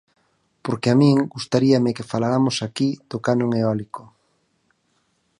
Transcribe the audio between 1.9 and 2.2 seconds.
que